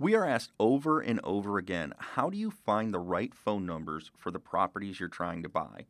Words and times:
We 0.00 0.14
are 0.14 0.24
asked 0.24 0.52
over 0.60 1.00
and 1.00 1.18
over 1.24 1.58
again 1.58 1.92
how 1.98 2.30
do 2.30 2.38
you 2.38 2.52
find 2.52 2.94
the 2.94 3.00
right 3.00 3.34
phone 3.34 3.66
numbers 3.66 4.12
for 4.16 4.30
the 4.30 4.38
properties 4.38 5.00
you're 5.00 5.08
trying 5.08 5.42
to 5.42 5.48
buy? 5.48 5.86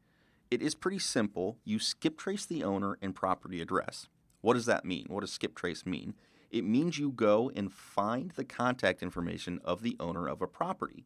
It 0.50 0.62
is 0.62 0.74
pretty 0.74 0.98
simple. 0.98 1.58
You 1.62 1.78
skip 1.78 2.16
trace 2.16 2.46
the 2.46 2.64
owner 2.64 2.96
and 3.02 3.14
property 3.14 3.60
address. 3.60 4.08
What 4.40 4.54
does 4.54 4.64
that 4.64 4.86
mean? 4.86 5.04
What 5.08 5.20
does 5.20 5.32
skip 5.32 5.54
trace 5.54 5.84
mean? 5.84 6.14
It 6.50 6.64
means 6.64 6.98
you 6.98 7.10
go 7.10 7.50
and 7.54 7.70
find 7.70 8.30
the 8.30 8.44
contact 8.44 9.02
information 9.02 9.60
of 9.62 9.82
the 9.82 9.94
owner 10.00 10.26
of 10.26 10.40
a 10.40 10.46
property. 10.46 11.04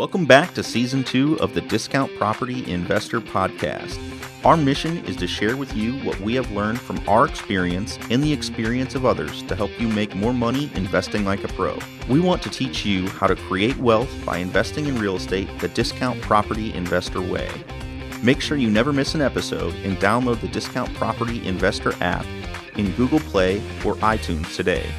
Welcome 0.00 0.24
back 0.24 0.54
to 0.54 0.62
season 0.62 1.04
two 1.04 1.38
of 1.40 1.52
the 1.52 1.60
Discount 1.60 2.16
Property 2.16 2.64
Investor 2.72 3.20
Podcast. 3.20 3.98
Our 4.46 4.56
mission 4.56 5.04
is 5.04 5.14
to 5.16 5.26
share 5.26 5.58
with 5.58 5.76
you 5.76 5.98
what 5.98 6.18
we 6.20 6.34
have 6.36 6.50
learned 6.52 6.80
from 6.80 7.06
our 7.06 7.26
experience 7.26 7.98
and 8.08 8.22
the 8.22 8.32
experience 8.32 8.94
of 8.94 9.04
others 9.04 9.42
to 9.42 9.54
help 9.54 9.78
you 9.78 9.88
make 9.88 10.14
more 10.14 10.32
money 10.32 10.70
investing 10.74 11.26
like 11.26 11.44
a 11.44 11.48
pro. 11.48 11.78
We 12.08 12.18
want 12.18 12.40
to 12.44 12.48
teach 12.48 12.86
you 12.86 13.08
how 13.08 13.26
to 13.26 13.36
create 13.36 13.76
wealth 13.76 14.10
by 14.24 14.38
investing 14.38 14.86
in 14.86 14.98
real 14.98 15.16
estate 15.16 15.50
the 15.58 15.68
discount 15.68 16.22
property 16.22 16.72
investor 16.72 17.20
way. 17.20 17.50
Make 18.22 18.40
sure 18.40 18.56
you 18.56 18.70
never 18.70 18.94
miss 18.94 19.14
an 19.14 19.20
episode 19.20 19.74
and 19.84 19.98
download 19.98 20.40
the 20.40 20.48
Discount 20.48 20.94
Property 20.94 21.46
Investor 21.46 21.92
app 22.00 22.24
in 22.78 22.92
Google 22.92 23.20
Play 23.20 23.58
or 23.84 23.96
iTunes 23.96 24.56
today. 24.56 24.90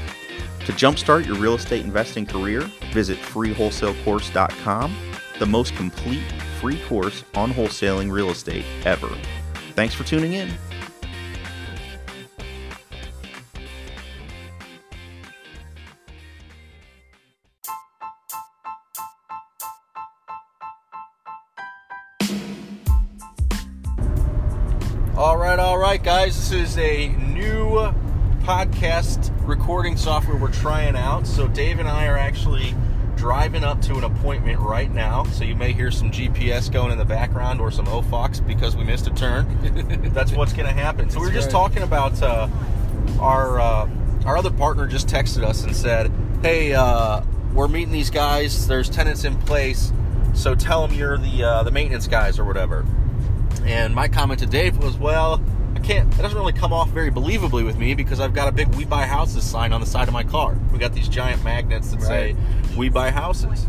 To 0.66 0.72
jumpstart 0.74 1.26
your 1.26 1.36
real 1.38 1.56
estate 1.56 1.84
investing 1.84 2.26
career, 2.26 2.62
visit 2.94 3.18
freewholesalecourse.com, 3.18 4.96
the 5.40 5.46
most 5.46 5.76
complete 5.76 6.32
free 6.60 6.80
course 6.84 7.24
on 7.34 7.52
wholesaling 7.52 8.12
real 8.12 8.30
estate 8.30 8.66
ever. 8.86 9.10
Thanks 9.74 9.96
for 9.96 10.04
tuning 10.04 10.34
in. 10.34 10.52
All 25.18 25.38
right, 25.38 25.60
all 25.60 25.78
right, 25.78 26.02
guys. 26.02 26.36
This 26.50 26.72
is 26.72 26.78
a 26.78 27.10
new 27.10 27.94
podcast 28.42 29.32
recording 29.48 29.96
software 29.96 30.36
we're 30.36 30.52
trying 30.52 30.96
out. 30.96 31.28
So, 31.28 31.48
Dave 31.48 31.80
and 31.80 31.88
I 31.88 32.08
are 32.08 32.18
actually 32.18 32.74
driving 33.16 33.64
up 33.64 33.82
to 33.84 33.96
an 33.96 34.04
appointment 34.04 34.60
right 34.60 34.92
now. 34.92 35.24
So, 35.26 35.44
you 35.44 35.56
may 35.56 35.74
hear 35.74 35.92
some 35.92 36.12
GPS 36.12 36.72
going 36.72 36.92
in 36.92 36.98
the 36.98 37.06
background 37.06 37.62
or 37.62 37.70
some 37.70 37.86
OFOX 37.86 38.46
because 38.46 38.76
we 38.76 38.84
missed 38.84 39.08
a 39.08 39.12
turn. 39.12 40.10
That's 40.14 40.32
what's 40.32 40.54
going 40.54 40.68
to 40.68 40.74
happen. 40.74 41.10
So, 41.10 41.20
we 41.20 41.28
were 41.28 41.32
just 41.32 41.48
right. 41.48 41.52
talking 41.52 41.84
about 41.84 42.22
uh, 42.22 42.48
our 43.20 43.60
uh, 43.60 43.90
our 44.26 44.38
other 44.38 44.52
partner 44.52 44.88
just 44.88 45.08
texted 45.08 45.44
us 45.44 45.64
and 45.64 45.76
said, 45.76 46.12
"Hey, 46.42 46.74
uh, 46.74 47.22
we're 47.54 47.68
meeting 47.68 47.92
these 47.92 48.10
guys. 48.10 48.68
There's 48.68 48.90
tenants 48.90 49.24
in 49.24 49.38
place. 49.42 49.94
So 50.34 50.56
tell 50.56 50.88
them 50.88 50.98
you're 50.98 51.18
the 51.18 51.44
uh, 51.44 51.64
the 51.64 51.72
maintenance 51.72 52.08
guys 52.08 52.40
or 52.40 52.46
whatever." 52.46 52.86
And 53.64 53.94
my 53.94 54.08
comment 54.08 54.40
to 54.40 54.46
Dave 54.48 54.78
was, 54.78 54.98
well, 54.98 55.40
can't, 55.94 56.14
it 56.14 56.22
doesn't 56.22 56.38
really 56.38 56.54
come 56.54 56.72
off 56.72 56.90
very 56.90 57.12
believably 57.12 57.66
with 57.66 57.78
me 57.78 57.94
because 57.94 58.20
I've 58.20 58.34
got 58.34 58.48
a 58.48 58.52
big 58.52 58.74
We 58.76 58.86
Buy 58.86 59.06
Houses 59.06 59.44
sign 59.44 59.74
on 59.74 59.82
the 59.82 59.88
side 59.88 60.08
of 60.08 60.14
my 60.14 60.24
car. 60.24 60.58
We 60.72 60.80
got 60.80 60.94
these 60.94 61.10
giant 61.10 61.44
magnets 61.44 61.92
that 61.92 62.02
say, 62.02 62.36
We 62.78 62.88
Buy 62.88 63.12
Houses. 63.12 63.68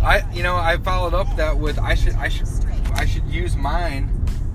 I, 0.00 0.22
you 0.32 0.42
know, 0.42 0.56
I 0.56 0.76
followed 0.78 1.14
up 1.14 1.34
that 1.36 1.58
with 1.58 1.78
I 1.78 1.94
should, 1.94 2.14
I 2.14 2.28
should, 2.28 2.48
I 2.94 3.06
should 3.06 3.24
use 3.24 3.56
mine 3.56 4.10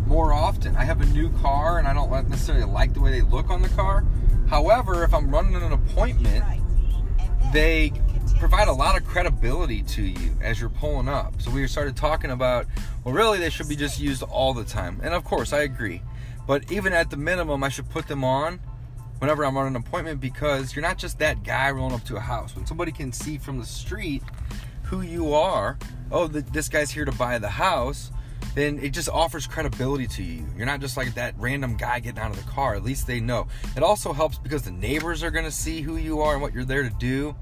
more 0.06 0.31
often. 0.31 0.75
I 0.78 0.86
have 0.86 1.02
a 1.02 1.06
new 1.07 1.30
car, 1.40 1.80
and 1.80 1.88
I 1.88 1.94
don't 1.94 2.09
necessarily 2.30 2.66
like 2.66 2.94
the 2.94 3.02
way 3.02 3.12
they 3.12 3.22
look 3.22 3.50
on 3.50 3.62
the 3.62 3.69
car. 3.69 4.06
However, 4.47 5.03
if 5.03 5.13
I'm 5.13 5.30
running 5.30 5.56
an 5.56 5.74
appointment, 5.74 6.46
they 7.52 7.91
provide 8.40 8.69
a 8.69 8.74
lot 8.74 8.96
of 8.96 9.06
credibility 9.06 9.81
to 9.84 10.02
you 10.02 10.38
as 10.41 10.62
you're 10.62 10.69
pulling 10.69 11.09
up. 11.09 11.41
So 11.41 11.52
we 11.52 11.68
started 11.68 11.97
talking 11.97 12.31
about, 12.31 12.68
well, 13.03 13.13
really, 13.13 13.40
they 13.40 13.50
should 13.50 13.68
be 13.68 13.75
just 13.75 14.00
used 14.00 14.24
all 14.24 14.53
the 14.53 14.63
time. 14.63 15.02
And 15.03 15.13
of 15.13 15.25
course, 15.25 15.52
I 15.52 15.63
agree. 15.63 16.02
But 16.47 16.72
even 16.72 16.94
at 16.94 17.09
the 17.09 17.18
minimum, 17.18 17.63
I 17.63 17.69
should 17.69 17.90
put 17.90 18.08
them 18.08 18.24
on 18.24 18.59
whenever 19.19 19.44
I'm 19.44 19.58
on 19.58 19.68
an 19.68 19.75
appointment 19.75 20.22
because 20.22 20.75
you're 20.75 20.84
not 20.84 20.97
just 20.97 21.19
that 21.19 21.44
guy 21.44 21.69
rolling 21.72 21.94
up 21.94 22.03
to 22.06 22.16
a 22.16 22.22
house. 22.22 22.56
When 22.56 22.66
somebody 22.66 22.91
can 22.91 23.12
see 23.12 23.38
from 23.38 23.59
the 23.59 23.66
street 23.66 24.24
who 24.84 25.02
you 25.02 25.34
are, 25.34 25.78
oh, 26.09 26.28
the, 26.28 26.41
this 26.41 26.69
guy's 26.69 26.90
here 26.90 27.03
to 27.03 27.12
buy 27.12 27.38
the 27.38 27.50
house, 27.50 28.12
then 28.56 28.80
it 28.80 28.90
just 28.90 29.09
offers 29.09 29.46
credibility 29.46 30.07
to 30.07 30.24
you. 30.24 30.47
You're 30.56 30.66
not 30.66 30.80
just 30.80 30.96
like 30.96 31.13
that 31.16 31.36
random 31.38 31.75
guy 31.75 32.00
getting 32.00 32.19
out 32.19 32.31
of 32.31 32.38
the 32.38 32.50
car. 32.50 32.75
At 32.75 32.84
least 32.84 33.06
they 33.06 33.19
know. 33.19 33.47
It 33.75 33.84
also 33.84 34.13
helps 34.13 34.38
because 34.38 34.63
the 34.63 34.72
neighbors 34.72 35.24
are 35.24 35.31
going 35.31 35.46
to 35.46 35.52
see 35.52 35.81
who 35.81 35.97
you 35.97 36.22
are 36.22 36.34
and 36.34 36.41
what 36.41 36.53
you're 36.53 36.63
there 36.63 36.84
to 36.84 36.96
do. 36.97 37.36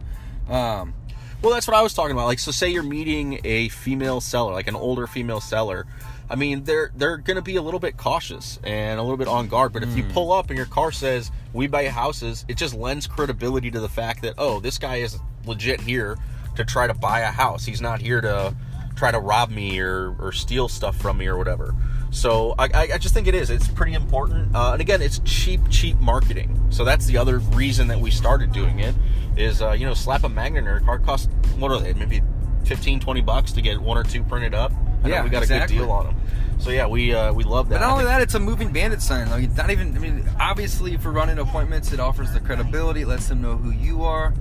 Um, 0.49 0.93
Well, 1.41 1.53
that's 1.53 1.67
what 1.67 1.75
I 1.75 1.81
was 1.81 1.93
talking 1.93 2.11
about. 2.11 2.25
Like, 2.25 2.39
so 2.39 2.51
say 2.51 2.69
you're 2.69 2.81
meeting 2.81 3.39
a 3.43 3.69
female 3.69 4.19
seller, 4.19 4.53
like 4.53 4.67
an 4.67 4.75
older 4.75 5.05
female 5.05 5.41
seller. 5.41 5.85
I 6.29 6.35
mean, 6.35 6.63
they're 6.63 6.91
they're 6.95 7.17
going 7.17 7.35
to 7.35 7.41
be 7.41 7.55
a 7.55 7.61
little 7.61 7.79
bit 7.79 7.97
cautious 7.97 8.59
and 8.63 8.99
a 8.99 9.03
little 9.03 9.17
bit 9.17 9.27
on 9.27 9.47
guard. 9.47 9.73
But 9.73 9.83
if 9.83 9.95
you 9.95 10.03
pull 10.03 10.31
up 10.31 10.49
and 10.49 10.57
your 10.57 10.65
car 10.65 10.91
says 10.91 11.31
"We 11.53 11.67
buy 11.67 11.87
houses," 11.87 12.45
it 12.47 12.57
just 12.57 12.73
lends 12.73 13.07
credibility 13.07 13.69
to 13.71 13.79
the 13.79 13.89
fact 13.89 14.21
that 14.23 14.35
oh, 14.37 14.59
this 14.59 14.77
guy 14.77 14.97
is 14.97 15.19
legit 15.45 15.81
here 15.81 16.17
to 16.55 16.65
try 16.65 16.87
to 16.87 16.93
buy 16.93 17.19
a 17.21 17.31
house. 17.31 17.65
He's 17.65 17.81
not 17.81 18.01
here 18.01 18.21
to 18.21 18.55
try 18.95 19.11
to 19.11 19.19
rob 19.19 19.49
me 19.49 19.79
or, 19.79 20.15
or 20.19 20.31
steal 20.31 20.67
stuff 20.67 20.95
from 20.95 21.17
me 21.17 21.27
or 21.27 21.37
whatever. 21.37 21.75
So 22.11 22.55
I, 22.57 22.69
I 22.73 22.89
I 22.93 22.97
just 22.97 23.13
think 23.13 23.27
it 23.27 23.35
is. 23.35 23.49
It's 23.49 23.67
pretty 23.67 23.93
important. 23.93 24.55
Uh, 24.55 24.71
and 24.71 24.81
again, 24.81 25.01
it's 25.01 25.19
cheap, 25.25 25.61
cheap 25.69 25.99
marketing. 25.99 26.67
So 26.69 26.83
that's 26.83 27.05
the 27.05 27.17
other 27.17 27.39
reason 27.39 27.87
that 27.89 27.99
we 27.99 28.09
started 28.09 28.51
doing 28.51 28.79
it. 28.79 28.95
Is 29.37 29.61
uh, 29.61 29.73
you 29.73 29.85
know 29.85 29.93
slap 29.93 30.23
a 30.23 30.29
magnet 30.29 30.59
in 30.59 30.65
your 30.65 30.79
car 30.79 30.97
costs 30.97 31.29
what 31.57 31.71
are 31.71 31.79
they 31.79 31.93
maybe 31.93 32.21
15 32.65 32.99
20 32.99 33.21
bucks 33.21 33.51
to 33.51 33.61
get 33.61 33.79
one 33.79 33.97
or 33.97 34.03
two 34.03 34.23
printed 34.23 34.53
up 34.53 34.71
I 35.05 35.09
Yeah, 35.09 35.23
we 35.23 35.29
got 35.29 35.43
exactly. 35.43 35.75
a 35.77 35.79
good 35.79 35.85
deal 35.85 35.91
on 35.93 36.05
them 36.07 36.15
so 36.59 36.69
yeah 36.69 36.87
we 36.87 37.13
uh, 37.13 37.31
we 37.33 37.43
love 37.43 37.69
that 37.69 37.75
But 37.79 37.85
not 37.85 37.91
only 37.93 38.05
that, 38.05 38.21
it's 38.21 38.33
a 38.33 38.39
moving 38.39 38.71
bandit 38.71 39.01
sign. 39.01 39.29
Like, 39.29 39.43
it's 39.43 39.57
not 39.57 39.71
even. 39.71 39.93
I 39.95 39.99
mean, 39.99 40.25
obviously, 40.39 40.95
for 40.95 41.11
running 41.11 41.37
appointments, 41.37 41.91
it 41.91 41.99
offers 41.99 42.31
the 42.31 42.39
credibility. 42.39 43.01
It 43.01 43.07
lets 43.09 43.27
them 43.27 43.41
know 43.41 43.57
who 43.57 43.71
you 43.71 44.03
are, 44.03 44.33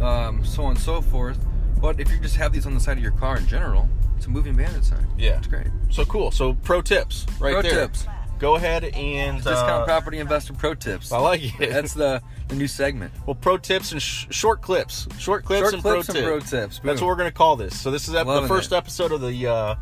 um, 0.00 0.42
so 0.44 0.64
on 0.64 0.70
and 0.72 0.80
so 0.80 1.02
forth. 1.02 1.38
But 1.80 2.00
if 2.00 2.10
you 2.10 2.18
just 2.20 2.36
have 2.36 2.52
these 2.52 2.64
on 2.66 2.72
the 2.74 2.80
side 2.80 2.96
of 2.96 3.02
your 3.02 3.12
car 3.12 3.36
in 3.36 3.46
general, 3.46 3.86
it's 4.16 4.26
a 4.26 4.30
moving 4.30 4.54
bandit 4.56 4.82
sign. 4.84 5.06
Yeah. 5.18 5.36
it's 5.38 5.46
great. 5.46 5.66
so 5.90 6.04
cool 6.06 6.30
so 6.30 6.54
pro 6.54 6.80
tips 6.80 7.26
right 7.38 7.52
Pro 7.52 7.62
there 7.62 7.72
Pro 7.72 7.80
tips. 7.86 8.06
go 8.38 8.54
ahead 8.56 8.84
and 8.84 9.36
Discount 9.38 9.82
uh, 9.82 9.84
property 9.84 10.18
investor 10.20 10.54
pro 10.54 10.74
tips. 10.74 11.12
I 11.12 11.18
like 11.18 11.42
it 11.60 11.70
That's 11.70 11.92
the 11.92 12.22
the 12.48 12.54
new 12.54 12.66
segment. 12.68 13.12
well 13.26 13.34
pro 13.34 13.58
tips 13.58 13.92
and 13.92 14.00
sh- 14.00 14.26
short 14.30 14.62
clips 14.62 15.06
short 15.18 15.44
clips 15.44 15.60
Short 15.62 15.74
and, 15.74 15.82
clips 15.82 16.06
pro, 16.06 16.14
and 16.14 16.24
pro 16.24 16.38
tips. 16.38 16.50
tips. 16.50 16.80
that's 16.82 17.00
what 17.00 17.08
we're 17.08 17.16
gonna 17.16 17.30
call 17.30 17.56
this 17.56 17.78
so 17.78 17.90
this 17.90 18.08
is 18.08 18.14
ep- 18.14 18.26
the 18.26 18.46
first 18.48 18.72
it. 18.72 18.76
episode 18.76 19.12
of 19.12 19.20
the 19.20 19.46
uh, 19.46 19.74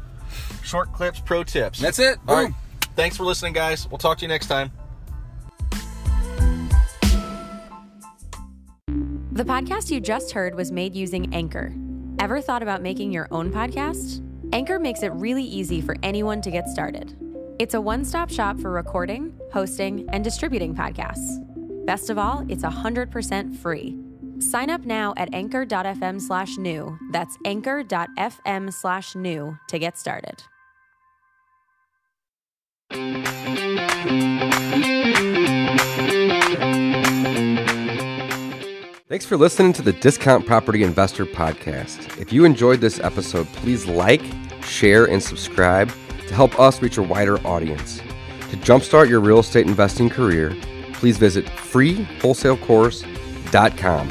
short 0.62 0.92
clips 0.92 1.20
pro 1.20 1.42
tips 1.42 1.78
That's 1.78 1.98
it. 1.98 2.18
all 2.28 2.36
right 2.44 2.54
thanks 2.96 3.16
for 3.16 3.24
listening 3.24 3.52
guys 3.52 3.88
we'll 3.90 3.98
talk 3.98 4.18
to 4.18 4.22
you 4.22 4.28
next 4.28 4.46
time 4.46 4.70
The 9.32 9.44
podcast 9.44 9.90
you 9.90 10.00
just 10.00 10.32
heard 10.32 10.54
was 10.54 10.70
made 10.70 10.94
using 10.94 11.32
Anchor. 11.32 11.72
Ever 12.18 12.42
thought 12.42 12.62
about 12.62 12.82
making 12.82 13.10
your 13.10 13.26
own 13.30 13.50
podcast? 13.50 14.20
Anchor 14.52 14.78
makes 14.78 15.02
it 15.02 15.12
really 15.12 15.44
easy 15.44 15.80
for 15.80 15.96
anyone 16.02 16.42
to 16.42 16.50
get 16.50 16.68
started. 16.68 17.16
It's 17.58 17.72
a 17.74 17.80
one 17.80 18.04
stop 18.04 18.28
shop 18.30 18.60
for 18.60 18.70
recording, 18.70 19.32
hosting, 19.52 20.06
and 20.10 20.22
distributing 20.22 20.74
podcasts. 20.74 21.38
Best 21.86 22.10
of 22.10 22.18
all, 22.18 22.44
it's 22.50 22.64
100% 22.64 23.56
free. 23.56 23.96
Sign 24.40 24.70
up 24.70 24.84
now 24.84 25.14
at 25.16 25.32
anchor.fm 25.34 26.20
slash 26.20 26.58
new. 26.58 26.98
That's 27.10 27.36
anchor.fm 27.44 28.72
slash 28.72 29.14
new 29.14 29.58
to 29.68 29.78
get 29.78 29.98
started. 29.98 30.42
Thanks 39.10 39.26
for 39.26 39.36
listening 39.36 39.72
to 39.72 39.82
the 39.82 39.92
Discount 39.92 40.46
Property 40.46 40.84
Investor 40.84 41.26
Podcast. 41.26 42.20
If 42.20 42.32
you 42.32 42.44
enjoyed 42.44 42.80
this 42.80 43.00
episode, 43.00 43.48
please 43.48 43.86
like, 43.86 44.22
share, 44.62 45.06
and 45.06 45.20
subscribe 45.20 45.90
to 46.28 46.34
help 46.34 46.60
us 46.60 46.80
reach 46.80 46.96
a 46.96 47.02
wider 47.02 47.44
audience. 47.44 47.98
To 48.50 48.56
jumpstart 48.56 49.08
your 49.08 49.18
real 49.18 49.40
estate 49.40 49.66
investing 49.66 50.10
career, 50.10 50.56
please 50.92 51.18
visit 51.18 51.44
freewholesalecourse.com, 51.46 54.10